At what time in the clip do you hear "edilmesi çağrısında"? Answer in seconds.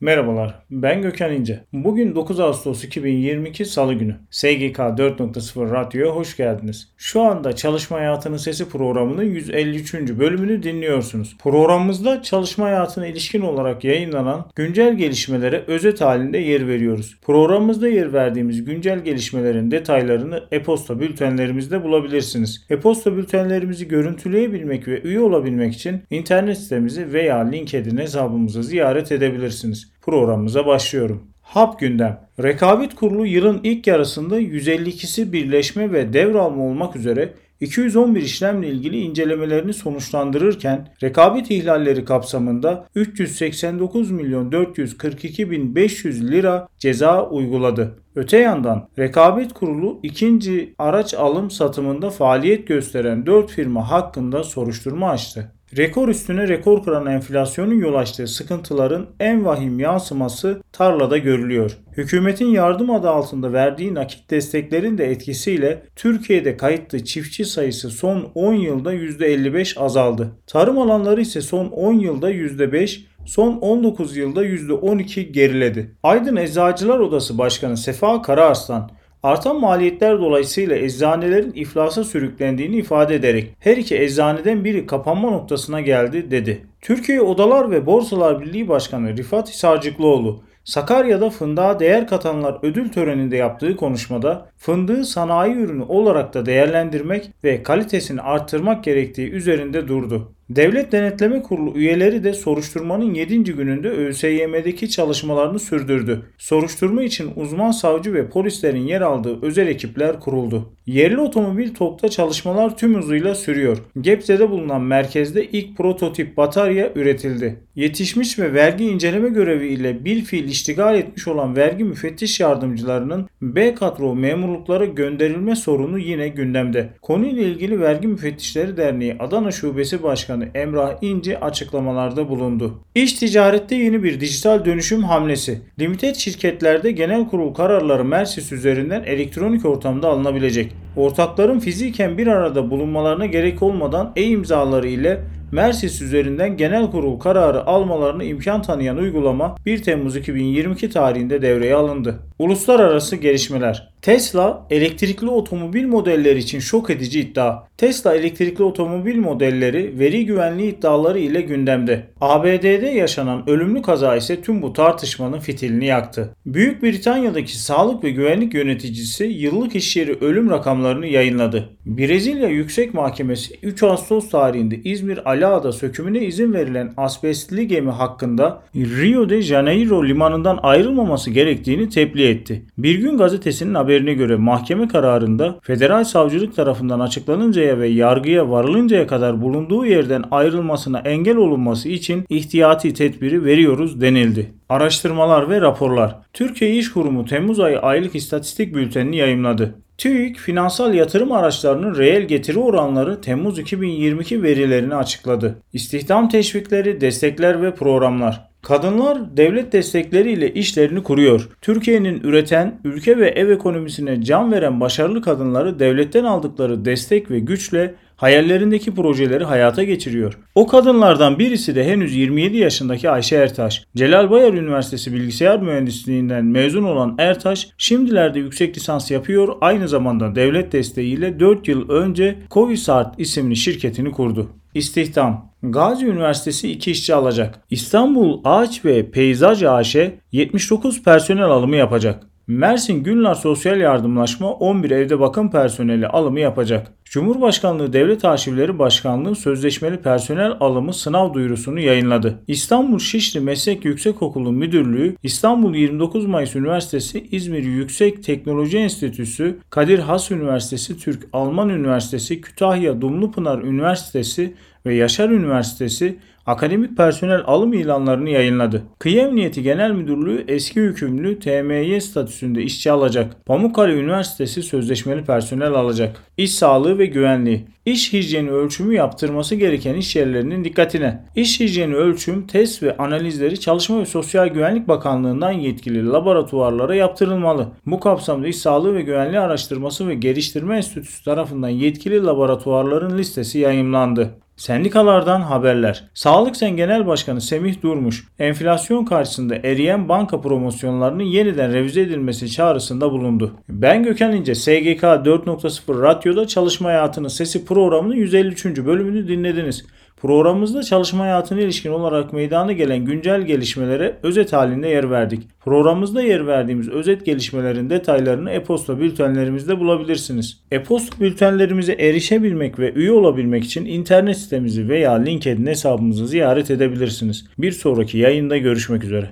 302.00-303.10